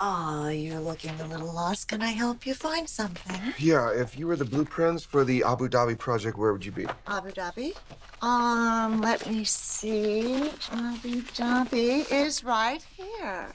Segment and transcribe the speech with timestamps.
[0.00, 1.88] Oh, you're looking a little lost.
[1.88, 3.52] Can I help you find something?
[3.58, 6.86] Yeah, if you were the blueprints for the Abu Dhabi project, where would you be?
[7.08, 7.76] Abu Dhabi?
[8.22, 10.50] Um, let me see.
[10.70, 13.48] Abu Dhabi is right here.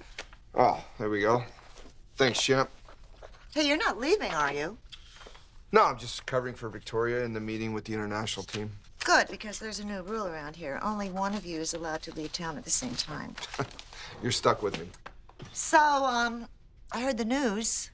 [0.54, 1.44] Oh, there we go.
[2.18, 2.70] Thanks, champ.
[3.54, 4.78] Hey, you're not leaving, are you?
[5.72, 8.72] No, I'm just covering for Victoria in the meeting with the international team.
[9.06, 10.80] Good, because there's a new rule around here.
[10.84, 13.36] Only one of you is allowed to leave town at the same time.
[14.22, 14.88] You're stuck with me.
[15.52, 16.48] So, um,
[16.92, 17.92] I heard the news.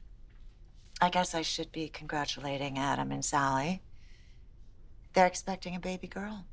[1.02, 3.81] I guess I should be congratulating Adam and Sally.
[5.13, 6.45] They're expecting a baby girl.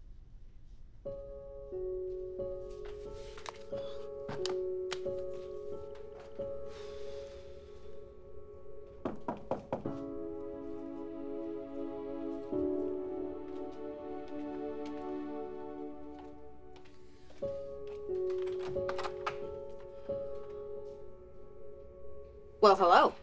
[22.66, 23.14] Well, hello.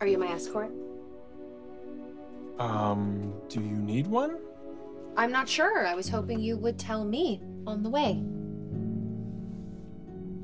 [0.00, 0.70] Are you my escort?
[2.58, 4.38] Um, do you need one?
[5.14, 5.86] I'm not sure.
[5.86, 8.22] I was hoping you would tell me on the way.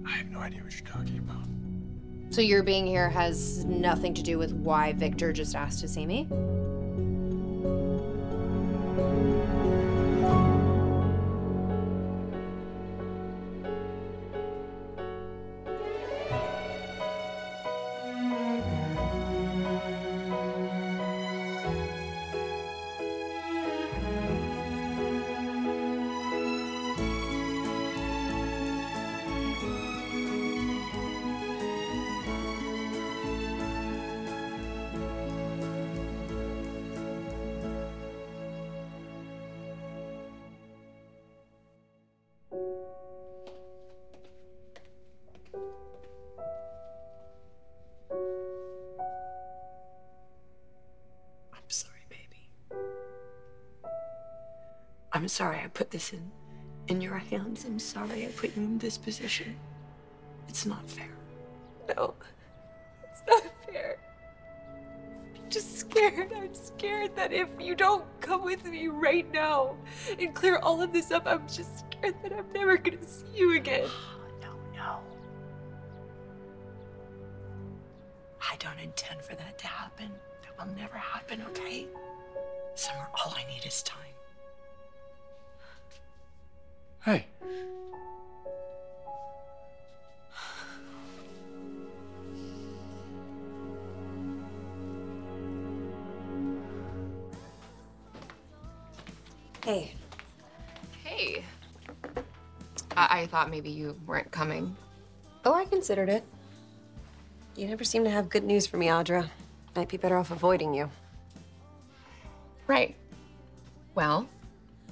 [0.07, 1.47] I have no idea what you're talking about.
[2.29, 6.05] So your being here has nothing to do with why Victor just asked to see
[6.05, 6.29] me?
[55.39, 56.33] Sorry I put this in
[56.89, 57.65] in your hands.
[57.65, 59.55] I'm sorry I put you in this position.
[60.49, 61.13] It's not fair.
[61.95, 62.15] No,
[63.05, 63.99] it's not fair.
[65.37, 66.33] I'm just scared.
[66.35, 69.77] I'm scared that if you don't come with me right now
[70.19, 73.55] and clear all of this up, I'm just scared that I'm never gonna see you
[73.55, 73.89] again.
[74.43, 74.99] No, no.
[78.41, 80.11] I don't intend for that to happen.
[80.43, 81.87] That will never happen, okay?
[82.75, 84.08] Summer, all I need is time.
[87.05, 87.27] Hey.
[99.65, 99.93] Hey.
[101.05, 101.45] Hey.
[102.97, 104.77] I, I thought maybe you weren't coming.
[105.45, 106.25] Oh, I considered it.
[107.57, 109.29] You never seem to have good news for me, Audra.
[109.75, 110.91] Might be better off avoiding you.
[112.67, 112.95] Right.
[113.95, 114.29] Well,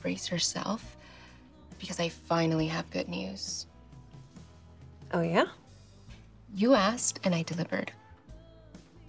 [0.00, 0.95] brace yourself,
[1.78, 3.66] because I finally have good news.
[5.12, 5.46] Oh, yeah?
[6.54, 7.92] You asked, and I delivered.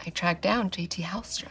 [0.05, 1.49] I tracked down JT Hellstrom.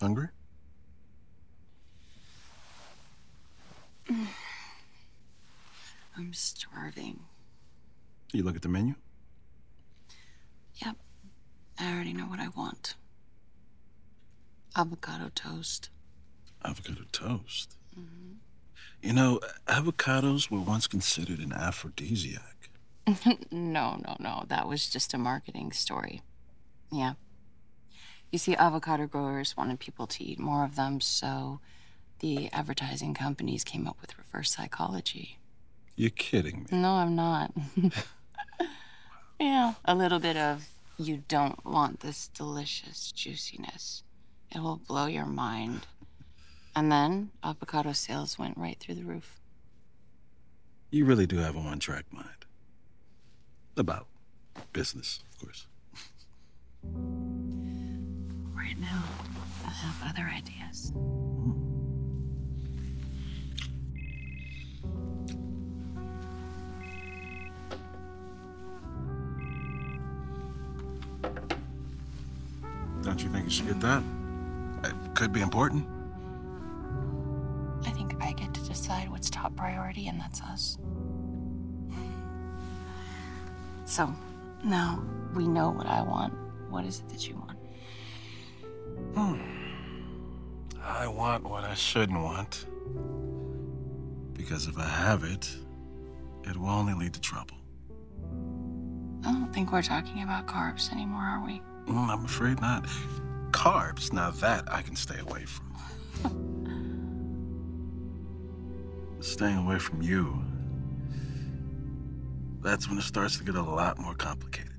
[0.00, 0.28] Hungry?
[6.16, 7.20] I'm starving.
[8.32, 8.94] You look at the menu?
[10.76, 10.96] Yep.
[11.78, 12.94] I already know what I want.
[14.78, 15.90] Avocado toast.
[16.64, 17.76] Avocado toast.
[19.02, 22.70] You know, avocados were once considered an aphrodisiac.
[23.50, 24.44] no, no, no.
[24.46, 26.22] That was just a marketing story.
[26.92, 27.14] Yeah.
[28.30, 31.58] You see, avocado growers wanted people to eat more of them, so
[32.20, 35.38] the advertising companies came up with reverse psychology.
[35.96, 36.78] You're kidding me.
[36.78, 37.52] No, I'm not.
[39.40, 44.04] yeah, a little bit of you don't want this delicious juiciness.
[44.54, 45.86] It will blow your mind.
[46.74, 49.38] And then avocado sales went right through the roof.
[50.90, 52.46] You really do have a one track mind.
[53.76, 54.06] About
[54.72, 55.66] business, of course.
[58.54, 59.04] Right now,
[59.66, 60.92] I have other ideas.
[73.02, 74.02] Don't you think you should get that?
[75.18, 75.84] Could be important.
[77.84, 80.78] I think I get to decide what's top priority, and that's us.
[83.84, 84.14] So,
[84.62, 85.02] now
[85.34, 86.34] we know what I want.
[86.70, 87.58] What is it that you want?
[89.16, 89.40] Hmm.
[90.84, 92.66] I want what I shouldn't want.
[94.34, 95.50] Because if I have it,
[96.44, 97.56] it will only lead to trouble.
[99.24, 101.60] I don't think we're talking about carbs anymore, are we?
[101.88, 102.86] Mm, I'm afraid not.
[103.58, 105.66] Carbs, now that I can stay away from.
[109.18, 110.44] Staying away from you,
[112.62, 114.70] that's when it starts to get a lot more complicated.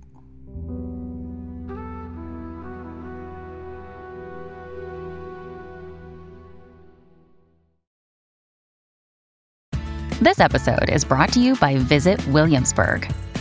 [10.22, 13.14] This episode is brought to you by Visit Williamsburg.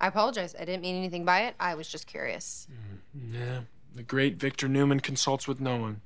[0.00, 0.54] I apologize.
[0.58, 1.54] I didn't mean anything by it.
[1.60, 2.66] I was just curious.
[3.14, 3.60] Yeah,
[3.94, 6.00] the great Victor Newman consults with no one.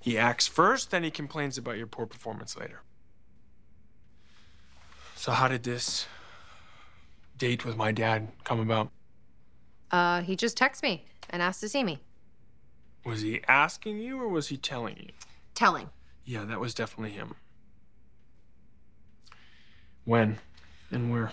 [0.00, 2.80] He acts first, then he complains about your poor performance later.
[5.14, 6.06] So, how did this
[7.36, 8.90] date with my dad come about?
[9.90, 12.00] Uh, he just texted me and asked to see me.
[13.04, 15.08] Was he asking you or was he telling you?
[15.54, 15.90] Telling.
[16.24, 17.34] Yeah, that was definitely him.
[20.04, 20.38] When
[20.90, 21.32] and where?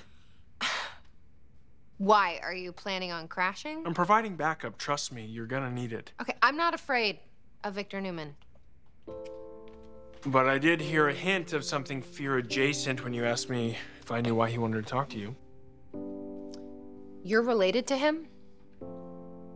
[1.98, 2.40] Why?
[2.44, 3.84] Are you planning on crashing?
[3.86, 4.78] I'm providing backup.
[4.78, 6.12] Trust me, you're gonna need it.
[6.22, 7.20] Okay, I'm not afraid
[7.64, 8.36] of Victor Newman.
[10.26, 14.12] But I did hear a hint of something fear adjacent when you asked me if
[14.12, 15.36] I knew why he wanted to talk to you.
[17.24, 18.28] You're related to him?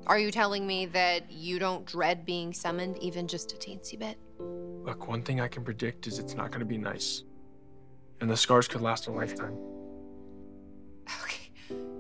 [0.08, 4.18] Are you telling me that you don't dread being summoned even just a teensy bit?
[4.40, 7.24] Look, one thing I can predict is it's not gonna be nice.
[8.22, 9.58] And the scars could last a lifetime.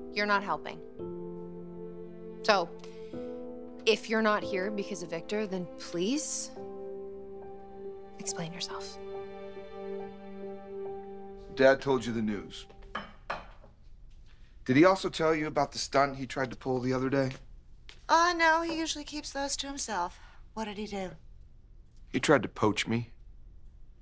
[0.09, 0.79] Okay, you're not helping.
[2.43, 2.69] So,
[3.85, 6.51] if you're not here because of Victor, then please
[8.19, 8.97] explain yourself.
[11.55, 12.65] Dad told you the news.
[14.65, 17.31] Did he also tell you about the stunt he tried to pull the other day?
[18.07, 20.19] Oh, no, he usually keeps those to himself.
[20.53, 21.11] What did he do?
[22.11, 23.09] He tried to poach me.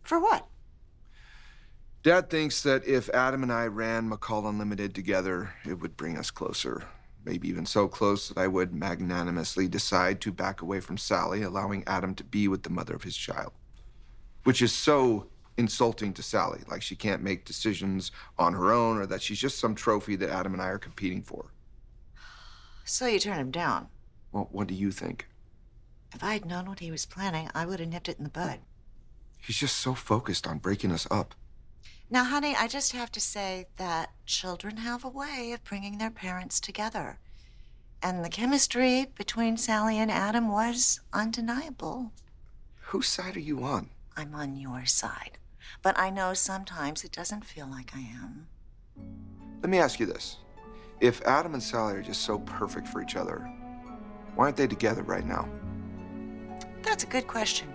[0.02, 0.48] For what?
[2.08, 6.32] Dad thinks that if Adam and I ran McCall Unlimited together, it would bring us
[6.32, 6.86] closer.
[7.26, 11.84] Maybe even so close that I would magnanimously decide to back away from Sally, allowing
[11.86, 13.52] Adam to be with the mother of his child.
[14.46, 15.28] Which is so
[15.58, 19.60] insulting to Sally, like she can't make decisions on her own or that she's just
[19.60, 21.52] some trophy that Adam and I are competing for.
[22.86, 23.90] So you turned him down.
[24.32, 25.28] Well, what do you think?
[26.16, 28.30] If I had known what he was planning, I would have nipped it in the
[28.30, 28.60] bud.
[29.42, 31.36] He's just so focused on breaking us up.
[32.10, 36.10] Now, honey, I just have to say that children have a way of bringing their
[36.10, 37.20] parents together.
[38.02, 42.14] And the chemistry between Sally and Adam was undeniable.
[42.80, 43.90] Whose side are you on?
[44.16, 45.38] I'm on your side.
[45.82, 48.48] But I know sometimes it doesn't feel like I am.
[49.62, 50.38] Let me ask you this.
[51.02, 53.40] If Adam and Sally are just so perfect for each other,
[54.36, 55.50] why aren't they together right now?
[56.84, 57.68] That's a good question.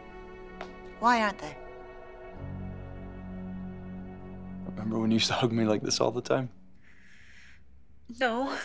[1.00, 1.56] Why aren't they?
[4.74, 6.50] Remember when you used to hug me like this all the time?
[8.18, 8.56] No.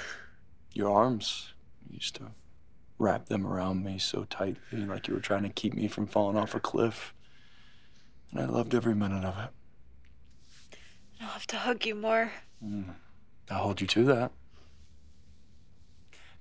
[0.73, 1.53] Your arms
[1.87, 2.31] you used to
[2.99, 6.37] wrap them around me so tightly, like you were trying to keep me from falling
[6.37, 7.13] off a cliff.
[8.31, 10.79] And I loved every minute of it.
[11.21, 12.31] I'll have to hug you more.
[12.63, 12.95] Mm.
[13.49, 14.31] I'll hold you to that.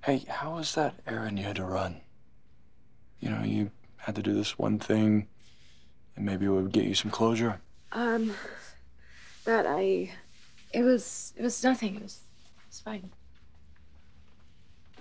[0.03, 2.01] Hey, how was that errand you had to run?
[3.19, 5.27] You know, you had to do this one thing,
[6.15, 7.61] and maybe it would get you some closure.
[7.91, 8.33] Um,
[9.47, 10.11] that I.
[10.73, 11.33] It was.
[11.35, 11.95] It was nothing.
[11.95, 12.19] It was.
[12.59, 13.09] It was fine.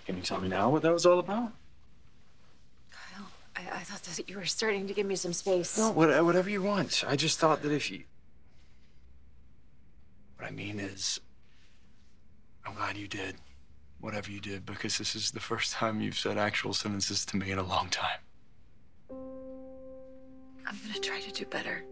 [0.06, 1.52] Can you tell me now what that was all about?
[2.90, 3.26] Kyle,
[3.56, 5.76] I, I thought that you were starting to give me some space.
[5.76, 7.04] No, what- whatever you want.
[7.06, 8.04] I just thought that if you.
[10.36, 11.18] What I mean is,
[12.64, 13.36] I'm glad you did
[13.98, 17.50] whatever you did because this is the first time you've said actual sentences to me
[17.50, 18.20] in a long time.
[20.68, 21.82] I'm gonna try to do better.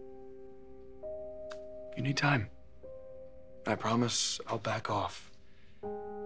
[1.95, 2.49] You need time.
[3.65, 5.31] I promise I'll back off.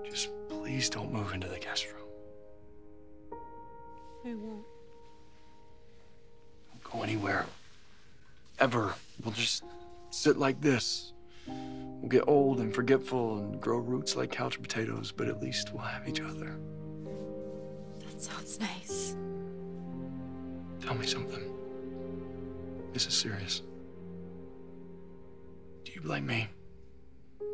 [0.03, 3.39] Just please don't move into the guest room.
[4.25, 4.65] I won't.
[6.71, 7.45] Don't go anywhere.
[8.59, 8.93] Ever.
[9.23, 9.63] We'll just
[10.09, 11.13] sit like this.
[11.47, 15.83] We'll get old and forgetful and grow roots like couch potatoes, but at least we'll
[15.83, 16.57] have each other.
[17.99, 19.15] That sounds nice.
[20.81, 21.53] Tell me something.
[22.93, 23.61] This is serious.
[25.99, 26.47] You blame me
[27.39, 27.45] for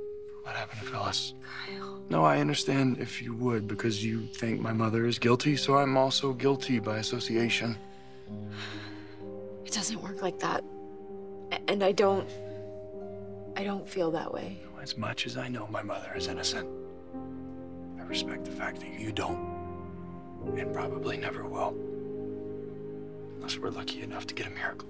[0.43, 1.33] what happened to Phyllis.
[1.67, 2.03] Kyle.
[2.09, 5.97] No, I understand if you would, because you think my mother is guilty, so I'm
[5.97, 7.75] also guilty by association.
[9.65, 10.63] It doesn't work like that.
[11.67, 12.29] And I don't.
[13.57, 14.59] I don't feel that way.
[14.79, 16.69] As much as I know my mother is innocent,
[17.99, 19.39] I respect the fact that you don't.
[20.55, 21.75] And probably never will.
[23.37, 24.89] Unless we're lucky enough to get a miracle.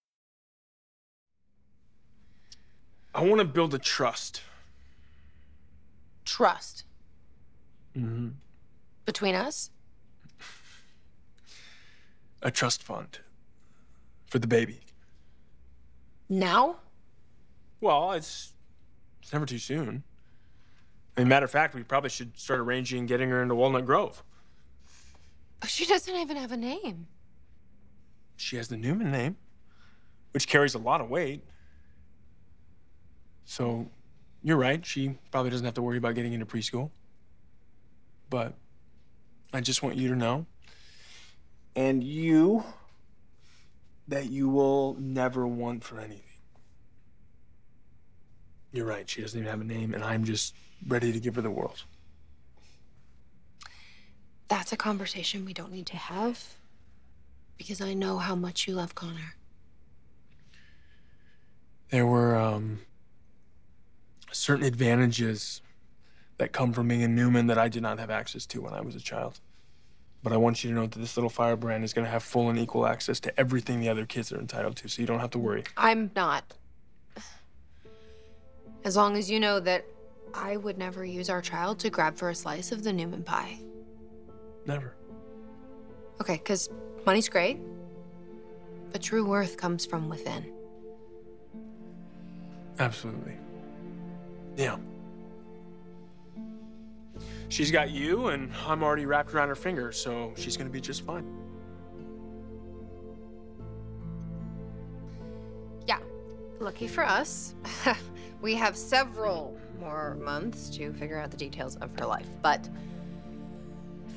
[3.13, 4.41] I want to build a trust.
[6.25, 6.85] Trust
[7.97, 8.29] Mm-hmm.
[9.05, 9.69] between us?
[12.41, 13.19] A trust fund
[14.27, 14.79] for the baby.
[16.29, 16.77] Now?
[17.81, 18.53] Well, it's
[19.21, 20.03] it's never too soon.
[21.17, 24.23] I mean, matter of fact, we probably should start arranging getting her into Walnut Grove.
[25.67, 27.07] She doesn't even have a name.
[28.37, 29.35] She has the Newman name,
[30.31, 31.43] which carries a lot of weight.
[33.51, 33.85] So,
[34.43, 34.85] you're right.
[34.85, 36.89] She probably doesn't have to worry about getting into preschool.
[38.29, 38.53] But
[39.51, 40.45] I just want you to know,
[41.75, 42.63] and you,
[44.07, 46.23] that you will never want for anything.
[48.71, 49.09] You're right.
[49.09, 50.55] She doesn't even have a name, and I'm just
[50.87, 51.83] ready to give her the world.
[54.47, 56.41] That's a conversation we don't need to have
[57.57, 59.35] because I know how much you love Connor.
[61.89, 62.79] There were um,
[64.31, 65.61] certain advantages
[66.37, 68.81] that come from being a Newman that I did not have access to when I
[68.81, 69.39] was a child.
[70.23, 72.49] But I want you to know that this little firebrand is going to have full
[72.49, 75.31] and equal access to everything the other kids are entitled to, so you don't have
[75.31, 75.63] to worry.
[75.77, 76.43] I'm not.
[78.83, 79.85] As long as you know that
[80.33, 83.59] I would never use our child to grab for a slice of the Newman pie.
[84.65, 84.95] Never.
[86.19, 86.69] Okay, because
[87.05, 87.59] money's great,
[88.91, 90.51] but true worth comes from within.
[92.79, 93.37] Absolutely.
[94.61, 94.77] Yeah.
[97.49, 101.03] She's got you, and I'm already wrapped around her finger, so she's to be just
[101.03, 101.25] fine.
[105.87, 105.97] Yeah,
[106.59, 107.55] lucky for us,
[108.41, 112.29] we have several more months to figure out the details of her life.
[112.43, 112.69] But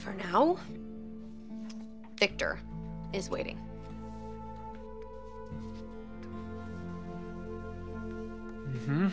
[0.00, 0.58] for now,
[2.18, 2.60] Victor
[3.14, 3.58] is waiting.
[8.68, 9.08] Mm-hmm.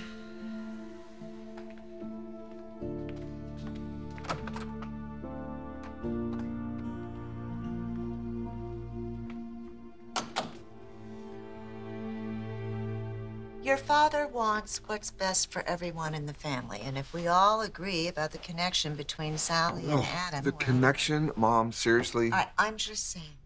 [13.72, 18.10] Your father wants what's best for everyone in the family, and if we all agree
[18.10, 22.34] about the connection between Sally and Oh, Adam, the well, connection, Mom, seriously?
[22.34, 23.38] I, I'm just saying,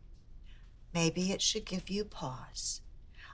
[0.95, 2.81] maybe it should give you pause.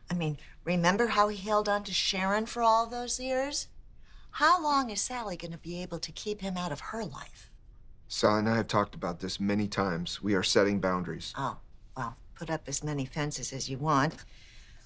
[0.10, 3.70] I mean, remember how he held on to Sharon for all those years?
[4.32, 7.50] How long is Sally going to be able to keep him out of her life?
[8.10, 10.22] Sally and I have talked about this many times.
[10.22, 11.34] We are setting boundaries.
[11.38, 11.56] Oh,
[11.96, 14.26] well, put up as many fences as you want.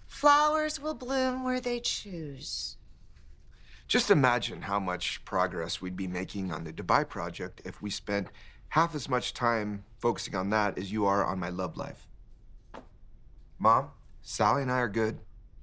[0.08, 2.78] Flowers will bloom where they choose.
[3.88, 8.28] Just imagine how much progress we'd be making on the Dubai project if we spent
[8.70, 12.08] half as much time focusing on that as you are on my love life.
[13.60, 15.20] Mom, Sally and I are good.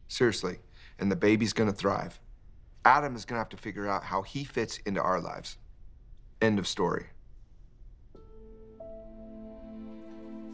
[0.08, 0.58] Seriously.
[0.98, 2.20] And the baby's gonna thrive.
[2.84, 5.58] Adam is gonna have to figure out how he fits into our lives.
[6.40, 7.06] End of story.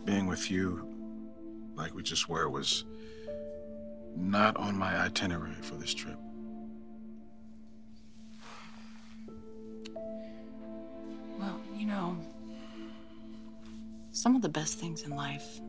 [0.05, 0.89] Being with you,
[1.75, 2.85] like we just were, was
[4.19, 6.19] not on my itinerary for this trip.
[11.39, 12.17] Well, you know,
[14.11, 15.61] some of the best things in life,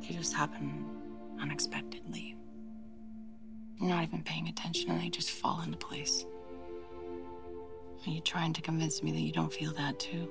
[0.00, 0.86] they just happen
[1.40, 2.36] unexpectedly.
[3.78, 6.24] You're not even paying attention and they just fall into place.
[8.06, 10.28] Are you trying to convince me that you don't feel that too?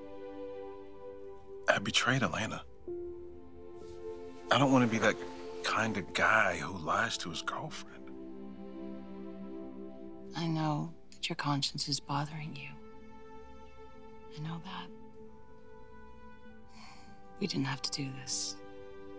[1.68, 2.64] I betrayed Elena.
[4.52, 5.16] I don't want to be that
[5.70, 8.10] kind of guy who lies to his girlfriend.
[10.36, 12.70] I know that your conscience is bothering you.
[14.36, 14.88] I know that.
[17.40, 18.56] We didn't have to do this.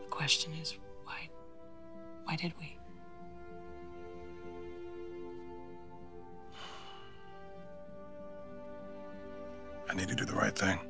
[0.02, 1.30] The question is, why?
[2.25, 2.76] Why did we?
[9.88, 10.80] I need to do the right thing.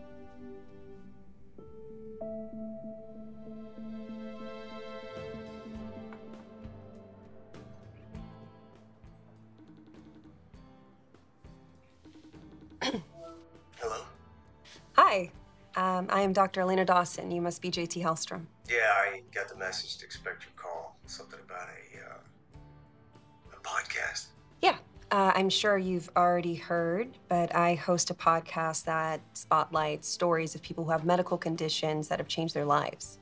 [16.21, 16.61] I am Dr.
[16.61, 17.31] Elena Dawson.
[17.31, 18.45] You must be JT Hellstrom.
[18.69, 20.99] Yeah, I got the message to expect your call.
[21.07, 24.27] Something about a, uh, a podcast.
[24.61, 24.77] Yeah,
[25.11, 30.61] uh, I'm sure you've already heard, but I host a podcast that spotlights stories of
[30.61, 33.19] people who have medical conditions that have changed their lives.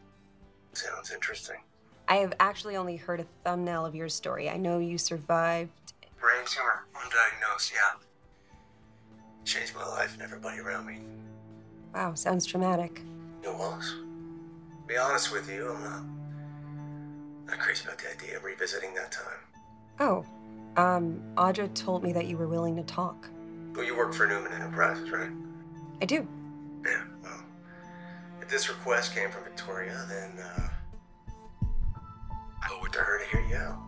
[0.72, 1.58] Sounds interesting.
[2.08, 4.50] I have actually only heard a thumbnail of your story.
[4.50, 5.92] I know you survived.
[6.18, 8.00] Brain tumor, undiagnosed, yeah.
[9.44, 10.98] Changed my life and everybody around me.
[11.98, 13.02] Wow, sounds traumatic.
[13.42, 13.96] It was.
[14.86, 16.04] Be honest with you, I'm not,
[17.48, 19.40] not crazy about the idea of revisiting that time.
[19.98, 20.24] Oh,
[20.80, 23.28] um, Audra told me that you were willing to talk.
[23.74, 25.32] Well, you work for Newman Enterprises, right?
[26.00, 26.24] I do.
[26.86, 27.42] Yeah, well,
[28.40, 30.68] if this request came from Victoria, then, uh,
[32.62, 33.87] I owe it to her to hear you out.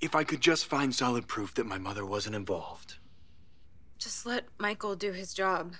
[0.00, 2.96] If I could just find solid proof that my mother wasn't involved.
[3.98, 5.74] Just let Michael do his job.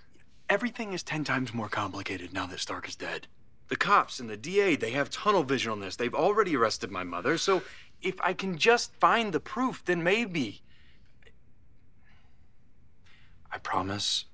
[0.49, 3.27] Everything is ten times more complicated now that Stark is dead.
[3.69, 5.97] The cops and the DA, they have tunnel vision on this.
[5.97, 7.63] They've already arrested my mother, so
[8.01, 10.63] if I can just find the proof, then maybe.
[13.51, 14.27] I promise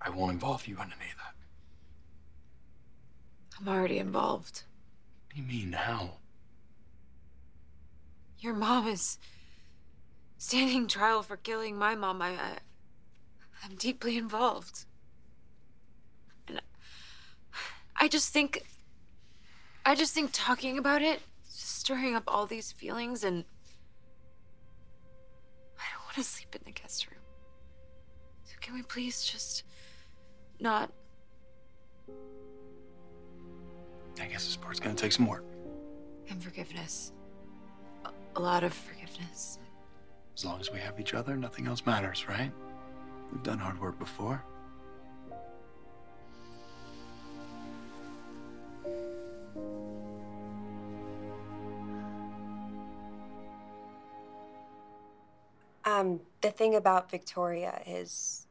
[0.00, 1.34] I won't involve you in any of that.
[3.60, 4.62] I'm already involved.
[5.26, 6.14] What do you mean, how?
[8.42, 9.18] Your mom is
[10.36, 12.20] standing trial for killing my mom.
[12.20, 12.58] I, I
[13.64, 14.84] I'm deeply involved.
[16.48, 16.60] And
[17.94, 18.64] I just think
[19.86, 23.44] I just think talking about it, just stirring up all these feelings and
[25.78, 27.20] I don't want to sleep in the guest room.
[28.42, 29.62] So can we please just
[30.58, 30.90] not
[34.20, 35.44] I guess this part's gonna take some work.
[36.28, 37.12] and forgiveness.
[38.34, 39.58] A, a lot of forgiveness.
[40.36, 42.50] As long as we have each other, nothing else matters, right?
[43.32, 44.42] We've done hard work before.
[55.84, 58.46] Um, the thing about Victoria is,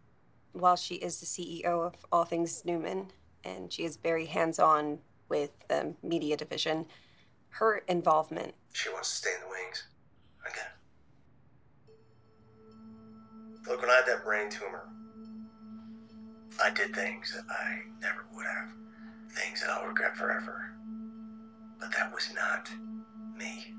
[0.53, 3.11] while she is the CEO of all things Newman,
[3.43, 6.85] and she is very hands-on with the media division,
[7.51, 8.53] her involvement.
[8.73, 9.83] She wants to stay in the wings.
[10.45, 10.63] I get it.
[13.69, 14.87] Look, when I had that brain tumor,
[16.63, 18.69] I did things that I never would have.
[19.33, 20.73] Things that I'll regret forever.
[21.79, 22.69] But that was not
[23.37, 23.73] me.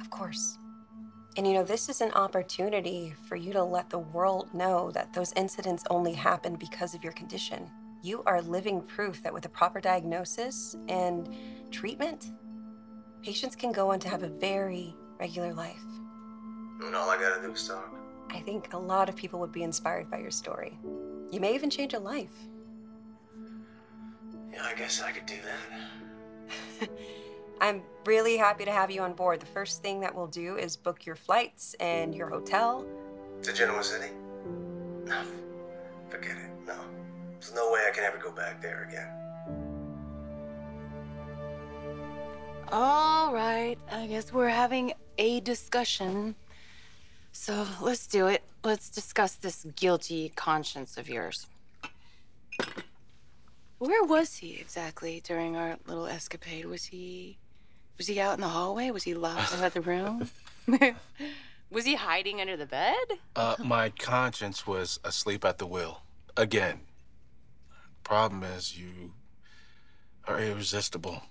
[0.00, 0.58] Of course.
[1.36, 5.12] And you know, this is an opportunity for you to let the world know that
[5.12, 7.70] those incidents only happened because of your condition.
[8.02, 11.28] You are living proof that with a proper diagnosis and
[11.70, 12.32] treatment,
[13.26, 15.82] patients can go on to have a very regular life.
[16.80, 17.92] And all I gotta do is talk.
[18.30, 20.78] I think a lot of people would be inspired by your story.
[21.32, 22.36] You may even change a life.
[24.52, 25.34] Yeah, I guess I could do
[26.80, 26.88] that.
[27.60, 29.40] I'm really happy to have you on board.
[29.40, 32.86] The first thing that we'll do is book your flights and your hotel.
[33.42, 34.12] To Genoa City?
[35.04, 35.24] No.
[36.10, 36.50] Forget it.
[36.64, 36.76] No.
[37.32, 39.25] There's no way I can ever go back there again.
[42.72, 46.34] All right, I guess we're having a discussion.
[47.30, 48.42] So let's do it.
[48.64, 51.46] Let's discuss this guilty conscience of yours.
[53.78, 56.64] Where was he exactly during our little escapade?
[56.64, 57.38] Was he
[57.98, 58.90] was he out in the hallway?
[58.90, 60.28] Was he locked in the room?
[61.70, 62.94] was he hiding under the bed?
[63.36, 66.02] Uh, my conscience was asleep at the wheel.
[66.36, 66.80] Again.
[68.02, 69.12] Problem is, you
[70.26, 71.22] are irresistible.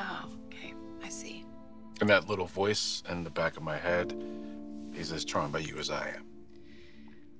[0.00, 0.74] Oh, okay.
[1.02, 1.44] I see.
[2.00, 4.14] And that little voice in the back of my head,
[4.92, 6.24] he's as charmed by you as I am.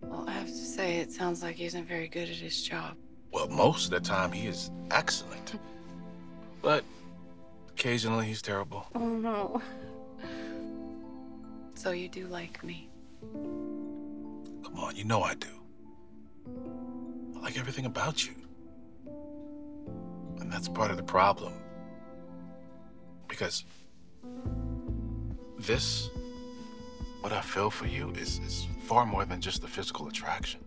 [0.02, 2.96] Well, I have to say, it sounds like he isn't very good at his job.
[3.32, 5.58] Well, most of the time he is excellent.
[6.62, 6.84] But
[7.70, 8.86] occasionally he's terrible.
[8.94, 9.60] Oh no.
[11.74, 12.88] So you do like me?
[13.32, 15.48] Come on, you know I do.
[17.36, 18.34] I like everything about you.
[20.38, 21.52] And that's part of the problem.
[23.28, 23.64] Because
[25.58, 26.10] this,
[27.20, 30.60] what I feel for you, is, is far more than just the physical attraction.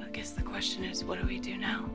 [0.00, 1.90] I guess the question is, what do we do now?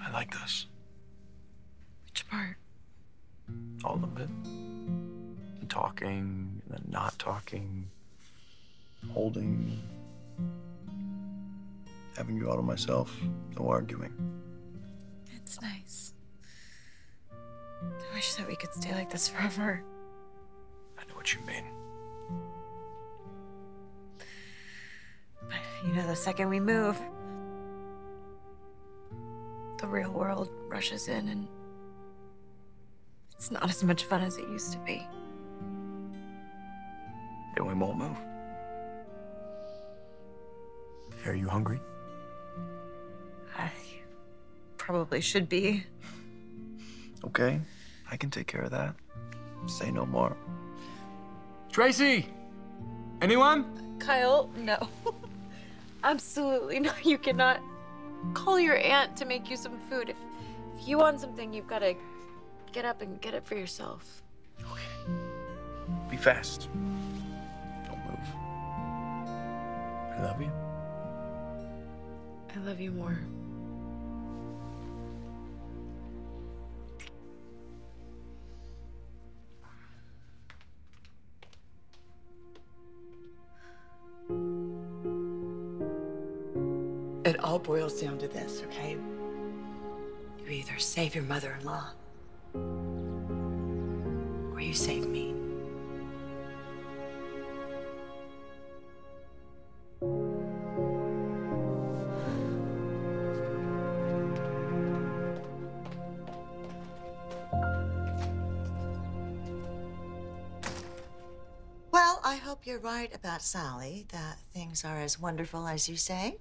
[0.00, 0.66] I like this.
[2.06, 2.56] Which part?
[3.84, 4.28] All of it.
[5.68, 7.90] Talking, the not talking,
[9.12, 9.80] holding,
[12.16, 13.14] having you out of myself,
[13.56, 14.12] no arguing.
[15.36, 16.14] It's nice.
[17.32, 19.82] I wish that we could stay like this forever.
[20.98, 21.64] I know what you mean.
[25.48, 27.00] But you know, the second we move,
[29.78, 31.48] the real world rushes in and
[33.32, 35.06] it's not as much fun as it used to be.
[37.58, 38.16] Then we won't move.
[41.26, 41.80] Are you hungry?
[43.56, 43.68] I
[44.76, 45.84] probably should be.
[47.24, 47.60] Okay,
[48.12, 48.94] I can take care of that.
[49.66, 50.36] Say no more.
[51.72, 52.26] Traci!
[53.20, 53.96] Anyone?
[53.98, 54.88] Kyle, no.
[56.04, 56.92] Absolutely no.
[57.02, 57.60] You cannot
[58.34, 60.10] call your aunt to make you some food.
[60.10, 60.16] If,
[60.78, 61.96] if you want something, you've got to
[62.70, 64.22] get up and get it for yourself.
[64.60, 65.12] Okay.
[66.08, 66.68] Be fast.
[70.18, 70.50] I love you.
[72.54, 73.18] I love you more.
[87.24, 88.96] It all boils down to this, okay?
[90.44, 91.90] You either save your mother in law
[94.52, 95.27] or you save me.
[112.68, 116.36] You're right about Sally, that things are as wonderful as you say.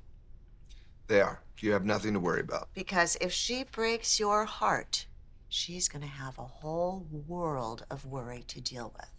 [1.08, 1.40] They are.
[1.60, 2.68] You have nothing to worry about.
[2.74, 5.08] Because if she breaks your heart,
[5.48, 9.10] she's going to have a whole world of worry to deal with.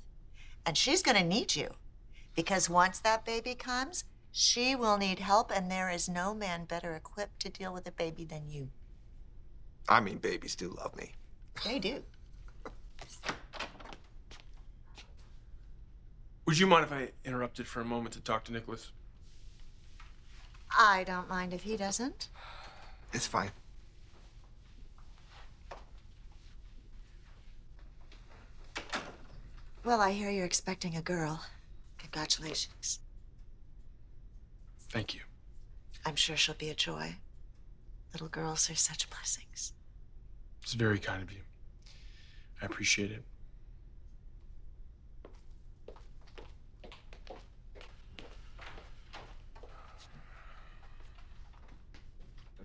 [0.66, 1.70] And she's going to need you.
[2.36, 6.94] Because once that baby comes, she will need help, and there is no man better
[6.94, 8.68] equipped to deal with a baby than you.
[9.88, 11.12] I mean, babies do love me.
[11.64, 12.02] They do.
[16.48, 18.90] Would you mind if I interrupted for a moment to talk to Nicholas?
[20.78, 22.28] I don't mind if he doesn't.
[23.12, 23.50] It's fine.
[29.84, 31.44] Well, I hear you're expecting a girl.
[31.98, 33.00] Congratulations.
[34.88, 35.20] Thank you.
[36.06, 37.16] I'm sure she'll be a joy.
[38.14, 39.74] Little girls are such blessings.
[40.62, 41.40] It's very kind of you.
[42.62, 43.22] I appreciate it.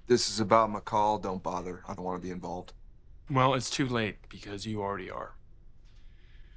[0.08, 1.84] This is about McCall, don't bother.
[1.88, 2.74] I don't want to be involved.
[3.30, 5.34] Well, it's too late because you already are.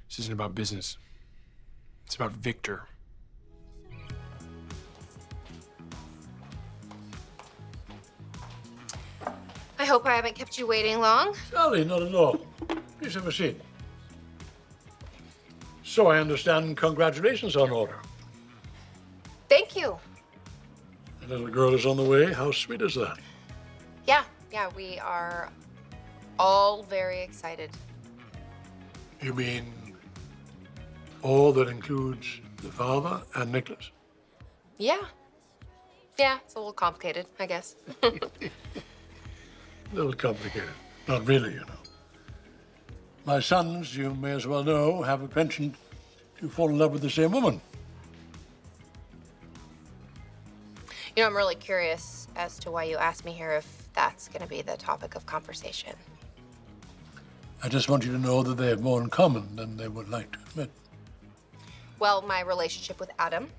[0.09, 0.97] This isn't about business.
[2.05, 2.83] It's about Victor.
[9.79, 11.35] I hope I haven't kept you waiting long.
[11.51, 12.45] Sally, not at all.
[12.99, 13.61] Please have a seat.
[15.83, 17.99] So I understand congratulations on order.
[19.47, 19.97] Thank you.
[21.21, 22.33] The little girl is on the way.
[22.33, 23.17] How sweet is that?
[24.07, 25.49] Yeah, yeah, we are
[26.39, 27.69] all very excited.
[29.21, 29.65] You mean
[31.21, 33.91] all that includes the father and Nicholas?
[34.77, 35.01] Yeah.
[36.17, 37.75] Yeah, it's a little complicated, I guess.
[38.01, 38.11] A
[39.93, 40.69] little complicated.
[41.07, 41.81] Not really, you know.
[43.25, 45.75] My sons, you may as well know, have a penchant
[46.39, 47.59] to fall in love with the same woman.
[51.15, 54.43] You know, I'm really curious as to why you asked me here if that's going
[54.43, 55.93] to be the topic of conversation.
[57.63, 60.07] I just want you to know that they have more in common than they would
[60.07, 60.69] like to admit.
[61.97, 63.49] Well, my relationship with Adam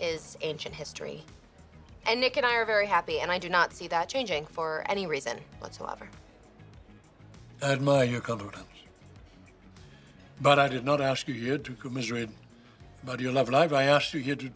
[0.00, 1.22] is ancient history.
[2.06, 4.82] And Nick and I are very happy, and I do not see that changing for
[4.86, 6.08] any reason whatsoever.
[7.62, 8.66] I admire your confidence.
[10.40, 12.30] But I did not ask you here to commiserate
[13.04, 13.72] about your love life.
[13.72, 14.50] I asked you here to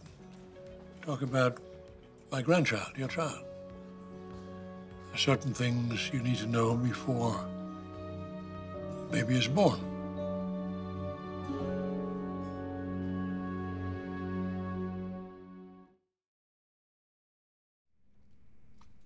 [1.06, 1.58] talk about
[2.32, 3.44] my grandchild, your child.
[5.18, 7.44] There are certain things you need to know before
[9.00, 9.80] the baby is born.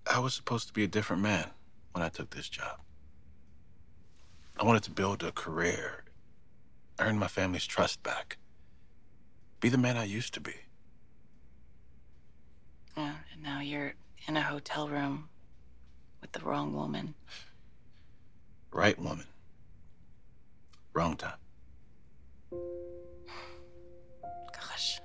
[0.05, 1.49] I was supposed to be a different man
[1.93, 2.79] when I took this job.
[4.59, 6.03] I wanted to build a career,
[6.99, 8.37] earn my family's trust back,
[9.59, 10.53] be the man I used to be.
[12.95, 13.95] Yeah, and now you're
[14.27, 15.29] in a hotel room
[16.23, 17.13] with the wrong woman.
[18.71, 19.25] Right woman.
[20.93, 21.37] Wrong time.
[24.53, 25.01] Gosh.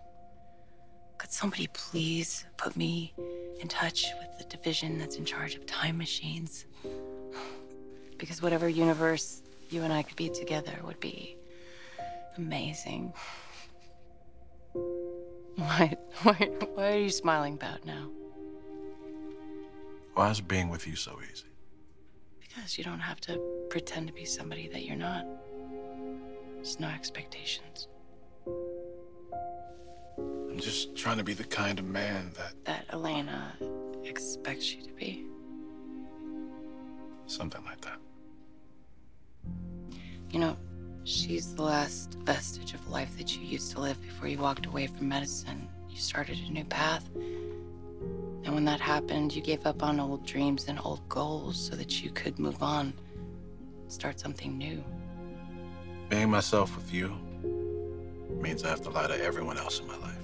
[1.18, 3.12] Could somebody please put me
[3.61, 6.66] in touch with the division that's in charge of time machines?
[8.16, 11.37] Because whatever universe you and I could be together would be
[12.37, 13.12] amazing.
[15.57, 16.35] Why, why,
[16.74, 18.09] why are you smiling about now?
[20.18, 21.46] Why is being with you so easy?
[22.40, 25.24] Because you don't have to pretend to be somebody that you're not.
[26.57, 27.87] There's no expectations.
[30.18, 33.54] I'm just trying to be the kind of man that That Elena
[34.02, 35.24] expects you to be.
[37.28, 38.00] something like that.
[40.31, 40.57] You know,
[41.04, 44.88] she's the last vestige of life that you used to live before you walked away
[44.88, 45.68] from medicine.
[45.88, 47.09] You started a new path.
[48.44, 52.03] And when that happened, you gave up on old dreams and old goals so that
[52.03, 52.94] you could move on,
[53.88, 54.83] start something new.
[56.09, 57.16] Being myself with you
[58.40, 60.14] means I have to lie to everyone else in my life.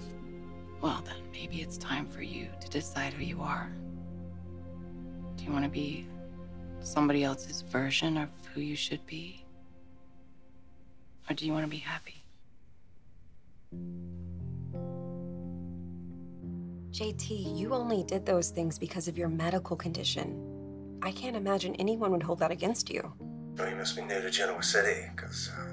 [0.81, 3.71] Well, then maybe it's time for you to decide who you are.
[5.37, 6.07] Do you want to be
[6.81, 9.45] somebody else's version of who you should be?
[11.29, 12.23] Or do you want to be happy?
[16.95, 21.01] JT, you only did those things because of your medical condition.
[21.03, 23.13] I can't imagine anyone would hold that against you.
[23.59, 25.67] Oh, you must be new to Genoa City, because uh,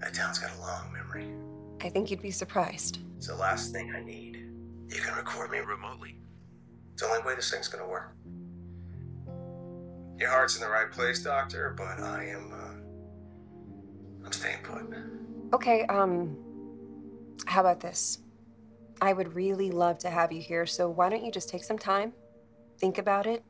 [0.00, 1.28] that town's got a long memory.
[1.80, 2.98] I think you'd be surprised.
[3.16, 4.44] It's the last thing I need.
[4.86, 6.18] You can record me remotely.
[6.92, 8.14] It's the only way this thing's gonna work.
[10.18, 14.82] Your heart's in the right place, Doctor, but I am, uh, I'm staying put.
[15.54, 16.36] Okay, um,
[17.46, 18.18] how about this?
[19.00, 21.78] I would really love to have you here, so why don't you just take some
[21.78, 22.12] time,
[22.78, 23.42] think about it,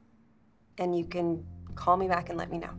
[0.78, 2.70] and you can call me back and let me know.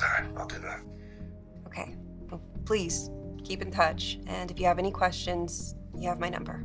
[0.00, 0.80] All right, I'll do that.
[1.66, 1.96] Okay.
[2.30, 3.10] Well, please
[3.42, 6.64] keep in touch, and if you have any questions, you have my number.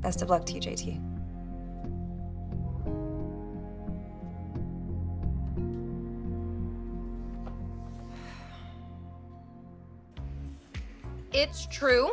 [0.00, 1.04] Best of luck to you, JT.
[11.32, 12.12] It's true.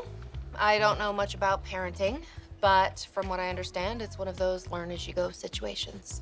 [0.57, 2.23] I don't know much about parenting,
[2.61, 6.21] but from what I understand, it's one of those learn as you go situations.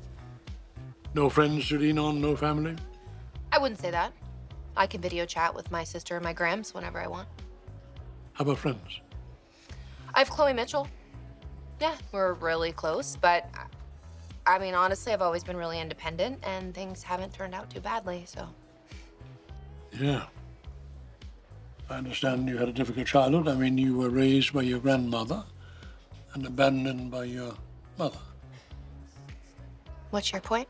[1.14, 2.76] No friends to lean on, no family?
[3.52, 4.12] I wouldn't say that.
[4.76, 7.28] I can video chat with my sister and my Grams whenever I want.
[8.32, 9.00] How about friends?
[10.12, 10.88] I have Chloe Mitchell.
[11.80, 13.48] Yeah, we're really close, but
[14.46, 18.24] I mean, honestly, I've always been really independent and things haven't turned out too badly,
[18.26, 18.48] so.
[19.98, 20.24] Yeah.
[21.90, 23.48] I understand you had a difficult childhood.
[23.48, 25.44] I mean, you were raised by your grandmother
[26.32, 27.54] and abandoned by your
[27.98, 28.18] mother.
[30.10, 30.68] What's your point?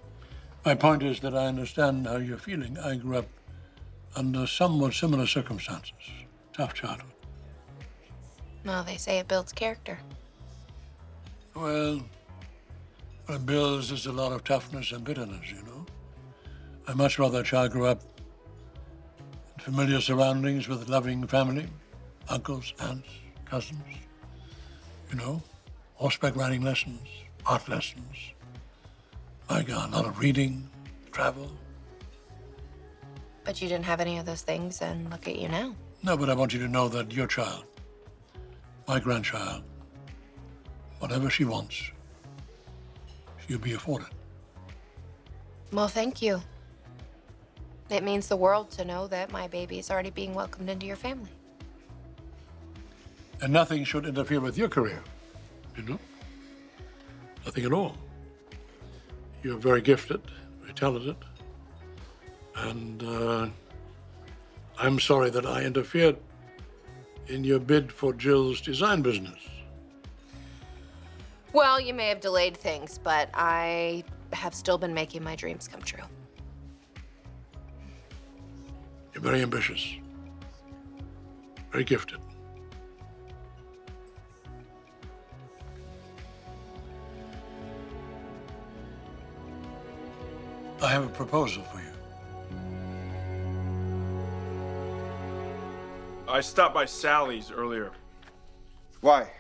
[0.65, 2.79] My point is that I understand how you're feeling.
[2.79, 3.29] I grew up
[4.17, 5.93] under somewhat similar circumstances.
[6.53, 7.11] Tough childhood.
[8.65, 9.99] Well, they say it builds character.
[11.55, 12.03] Well,
[13.27, 15.87] what builds is a lot of toughness and bitterness, you know.
[16.89, 18.03] I'd much rather a child grow up
[19.65, 21.67] familiar surroundings with loving family,
[22.29, 23.09] uncles, aunts,
[23.47, 23.81] cousins,
[25.11, 25.43] you know,
[25.95, 27.01] horseback riding lessons,
[27.47, 28.15] art lessons.
[29.49, 30.69] My God, a lot of reading,
[31.13, 31.51] travel.
[33.45, 35.75] But you didn't have any of those things, and look at you now.
[36.03, 37.65] No, but I want you to know that your child,
[38.87, 39.63] my grandchild,
[40.99, 41.91] whatever she wants,
[43.47, 44.09] she'll be afforded.
[45.73, 46.43] Well, thank you.
[47.91, 50.97] It means the world to know that my baby is already being welcomed into your
[50.97, 51.31] family.
[53.43, 55.03] And nothing should interfere with your career,
[55.77, 55.99] you know?
[57.45, 57.97] Nothing at all.
[59.43, 60.23] You're very gifted,
[60.61, 61.17] very talented.
[62.57, 63.49] And uh,
[64.79, 66.17] I'm sorry that I interfered
[67.27, 69.39] in your bid for Jill's design business.
[71.53, 75.83] Well, you may have delayed things, but I have still been making my dreams come
[75.83, 76.03] true.
[79.15, 79.95] You're very ambitious,
[81.71, 82.19] very gifted.
[90.83, 91.85] I have a proposal for you.
[96.29, 97.93] I stopped by Sally's earlier.
[99.01, 99.31] Why?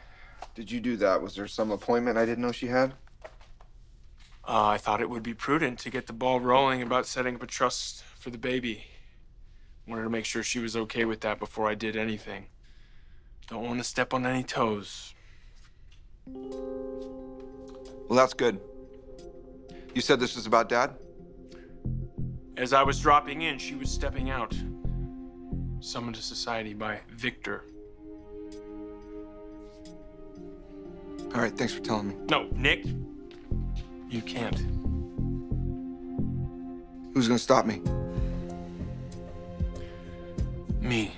[0.54, 1.20] Did you do that?
[1.20, 2.94] Was there some appointment I didn't know she had?
[4.46, 7.42] Uh, I thought it would be prudent to get the ball rolling about setting up
[7.42, 8.84] a trust for the baby.
[9.86, 12.46] Wanted to make sure she was okay with that before I did anything.
[13.48, 15.14] Don't want to step on any toes.
[16.26, 18.60] Well, that's good.
[19.94, 20.94] You said this was about Dad?
[22.56, 24.54] As I was dropping in, she was stepping out.
[25.80, 27.64] Summoned to society by Victor.
[31.34, 32.14] All right, thanks for telling me.
[32.30, 32.86] No, Nick.
[34.08, 34.58] You can't.
[37.12, 37.82] Who's gonna stop me?
[40.84, 41.10] Me.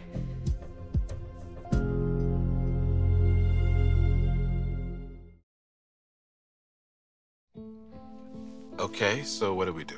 [8.79, 9.97] Okay, so what do we do?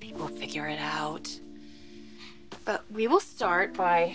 [0.00, 1.28] Maybe we'll figure it out.
[2.64, 4.14] But we will start by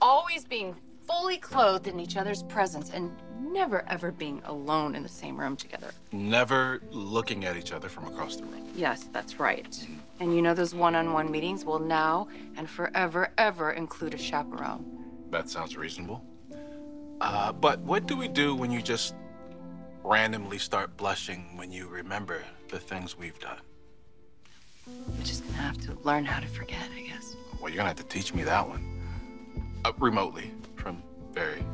[0.00, 0.74] always being
[1.06, 5.56] fully clothed in each other's presence and never ever being alone in the same room
[5.56, 5.90] together.
[6.12, 8.68] Never looking at each other from across the room.
[8.74, 9.86] Yes, that's right.
[10.20, 14.18] And you know those one on one meetings will now and forever, ever include a
[14.18, 14.84] chaperone.
[15.30, 16.24] That sounds reasonable.
[17.20, 19.14] Uh, but what do we do when you just
[20.02, 23.58] randomly start blushing when you remember the things we've done?
[24.86, 27.34] We're just gonna have to learn how to forget, I guess.
[27.60, 29.00] Well, you're gonna have to teach me that one.
[29.84, 31.64] Uh, remotely, from very,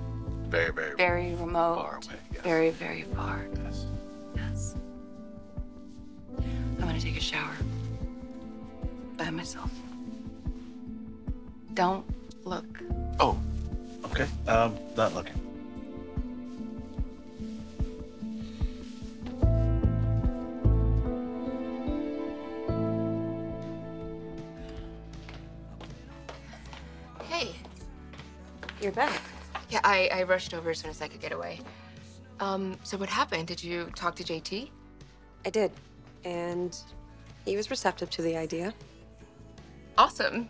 [0.51, 1.77] very, very, Very remote.
[1.77, 2.21] far away.
[2.33, 2.43] Yes.
[2.43, 3.47] Very, very far.
[3.65, 3.87] Yes.
[4.35, 4.75] Yes.
[6.39, 7.55] I'm gonna take a shower.
[9.17, 9.71] By myself.
[11.75, 12.05] Don't
[12.45, 12.67] look.
[13.21, 13.39] Oh,
[14.07, 14.27] okay.
[14.49, 15.39] Um, not looking.
[27.29, 27.55] Hey.
[28.81, 29.21] You're back.
[29.71, 31.61] Yeah, I, I rushed over as soon as I could get away.
[32.41, 33.47] Um, so what happened?
[33.47, 34.71] Did you talk to JT?
[35.45, 35.71] I did.
[36.25, 36.77] And
[37.45, 38.75] he was receptive to the idea.
[39.97, 40.49] Awesome.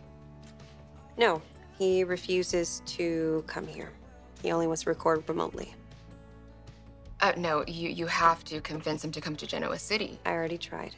[1.18, 1.42] No,
[1.78, 3.90] he refuses to come here.
[4.42, 5.74] He only wants to record remotely.
[7.20, 10.18] Uh, no, you, you have to convince him to come to Genoa City.
[10.24, 10.94] I already tried.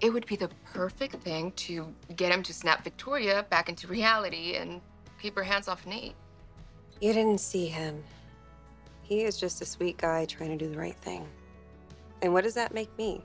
[0.00, 4.56] It would be the perfect thing to get him to snap Victoria back into reality
[4.56, 4.82] and
[5.24, 6.14] keep her hands off Nate.
[7.00, 8.04] You didn't see him.
[9.04, 11.26] He is just a sweet guy trying to do the right thing.
[12.20, 13.22] And what does that make me?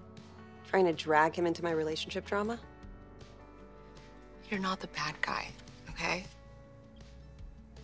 [0.70, 2.58] Trying to drag him into my relationship drama?
[4.50, 5.50] You're not the bad guy,
[5.90, 6.24] okay?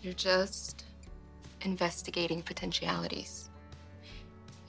[0.02, 0.86] You're just
[1.64, 3.50] investigating potentialities.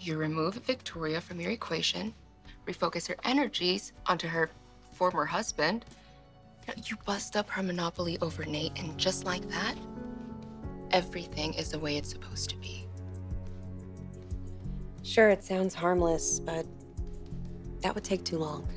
[0.00, 2.12] You remove Victoria from your equation,
[2.66, 4.50] refocus her energies onto her
[4.90, 5.84] former husband.
[6.84, 9.76] You bust up her monopoly over Nate, and just like that,
[10.92, 12.86] everything is the way it's supposed to be.
[15.02, 16.66] Sure, it sounds harmless, but
[17.80, 18.68] that would take too long.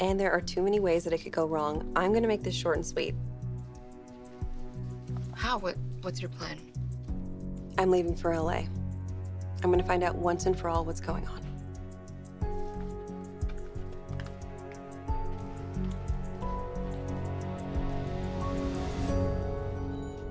[0.00, 1.92] And there are too many ways that it could go wrong.
[1.94, 3.14] I'm gonna make this short and sweet.
[5.34, 5.58] How?
[5.58, 5.76] What?
[6.02, 6.58] What's your plan?
[7.78, 8.64] I'm leaving for LA.
[9.62, 11.49] I'm gonna find out once and for all what's going on.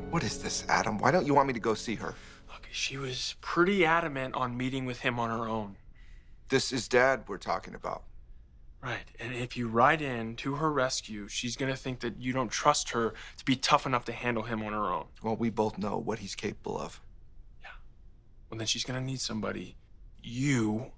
[0.09, 0.97] What is this, Adam?
[0.97, 2.15] Why don't you want me to go see her?
[2.47, 5.75] Look, she was pretty adamant on meeting with him on her own.
[6.49, 8.03] This is Dad we're talking about.
[8.81, 9.05] Right.
[9.19, 12.49] And if you ride in to her rescue, she's going to think that you don't
[12.49, 15.05] trust her to be tough enough to handle him on her own.
[15.21, 16.99] Well, we both know what he's capable of.
[17.61, 17.69] Yeah.
[18.49, 19.75] Well, then she's going to need somebody,
[20.23, 20.91] you,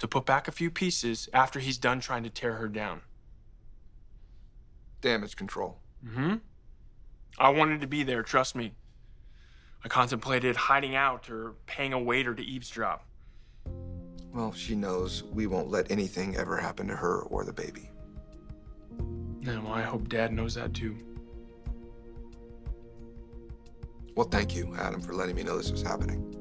[0.00, 3.00] to put back a few pieces after he's done trying to tear her down.
[5.00, 5.78] Damage control.
[6.04, 6.34] Mm hmm.
[7.40, 8.74] I wanted to be there, trust me.
[9.82, 13.06] I contemplated hiding out or paying a waiter to eavesdrop.
[14.30, 17.88] Well, she knows we won't let anything ever happen to her or the baby.
[19.40, 20.94] No, I hope Dad knows that too.
[24.14, 26.36] Well, thank you, Adam, for letting me know this was happening.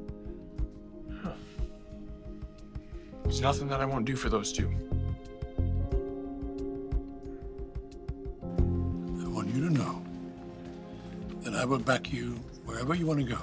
[3.24, 4.70] There's nothing that I won't do for those two.
[9.24, 10.04] I want you to know
[11.50, 13.40] that I will back you wherever you want to go.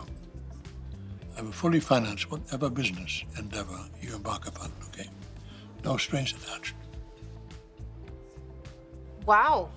[1.36, 5.08] I will fully finance whatever business endeavor you embark upon, okay?
[5.84, 6.74] No strings attached.
[9.26, 9.70] Wow.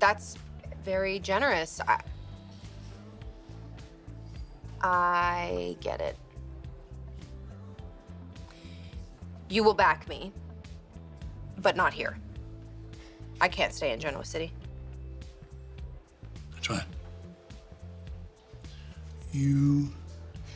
[0.00, 0.36] That's
[0.84, 1.80] very generous.
[1.86, 2.00] I,
[4.82, 6.16] I get it.
[9.48, 10.32] You will back me,
[11.58, 12.18] but not here.
[13.40, 14.52] I can't stay in Genoa City.
[16.66, 16.88] That's right.
[19.32, 19.92] You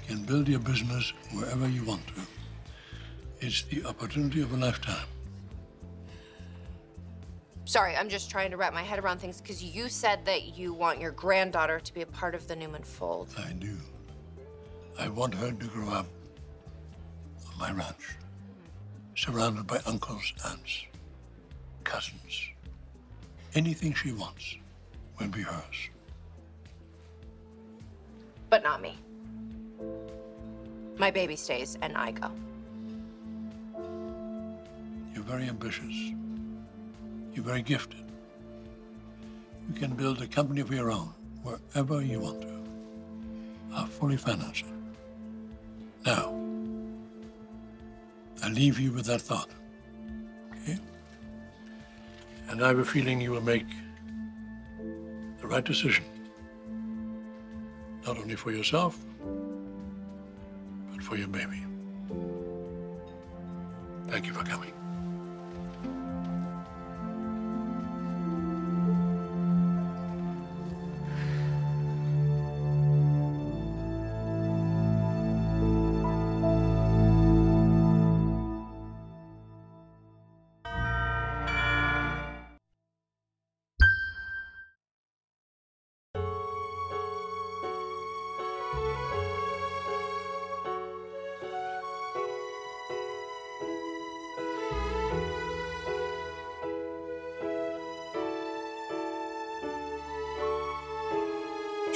[0.07, 2.15] can build your business wherever you want to.
[3.41, 5.07] It's the opportunity of a lifetime.
[7.67, 10.73] Sorry, I'm just trying to wrap my head around things because you said that you
[10.73, 13.35] want your granddaughter to be a part of the Newman fold.
[13.47, 13.77] I do.
[14.99, 16.07] I want her to grow up
[17.53, 19.15] on my ranch, hmm.
[19.15, 20.87] surrounded by uncles, aunts,
[21.85, 22.49] cousins.
[23.55, 24.57] Anything she wants
[25.21, 25.91] will be hers.
[28.51, 28.97] But not me.
[30.99, 32.31] My baby stays and I go.
[35.15, 35.95] You're very ambitious.
[37.35, 38.05] You're very gifted.
[39.69, 42.65] You can build a company of your own wherever you want to.
[43.75, 44.67] I'll fully finance it.
[46.07, 46.35] Now,
[48.43, 49.51] I leave you with that thought.
[50.63, 50.79] Okay?
[52.49, 53.67] And I have a feeling you will make
[55.41, 56.05] the right decision.
[58.09, 58.97] Not only for yourself,
[60.91, 61.63] but for your baby.
[64.07, 64.78] Thank you for coming.